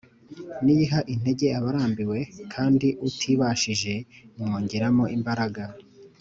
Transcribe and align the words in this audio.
ni 0.63 0.73
yo 0.77 0.81
iha 0.85 0.99
intege 1.13 1.47
abarambiwe, 1.59 2.19
kandi 2.53 2.87
utibashije 3.07 3.93
imwongeramo 4.37 5.03
imbaraga 5.17 5.63